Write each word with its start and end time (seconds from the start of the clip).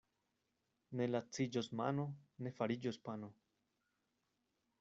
Ne 1.01 1.07
laciĝos 1.15 1.69
mano, 1.81 2.07
ne 2.47 2.55
fariĝos 2.61 3.01
pano. 3.09 3.33